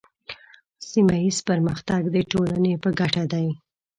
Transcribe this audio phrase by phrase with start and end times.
[0.89, 3.47] سیمه ایز پرمختګ د ټولنې په ګټه دی.